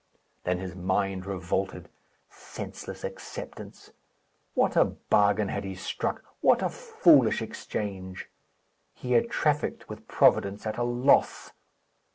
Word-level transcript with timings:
Then 0.45 0.57
his 0.57 0.73
mind 0.75 1.27
revolted. 1.27 1.87
Senseless 2.27 3.03
acceptance! 3.03 3.91
What 4.55 4.75
a 4.75 4.85
bargain 4.85 5.49
had 5.49 5.63
he 5.63 5.75
struck! 5.75 6.23
what 6.41 6.63
a 6.63 6.69
foolish 6.69 7.39
exchange! 7.39 8.27
He 8.95 9.11
had 9.11 9.29
trafficked 9.29 9.87
with 9.89 10.07
Providence 10.07 10.65
at 10.65 10.79
a 10.79 10.83
loss. 10.83 11.51